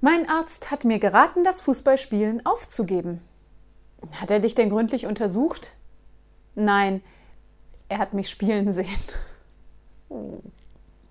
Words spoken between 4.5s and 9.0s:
denn gründlich untersucht? Nein, er hat mich spielen sehen.